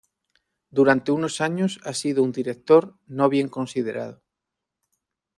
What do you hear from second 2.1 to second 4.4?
un director no bien considerado.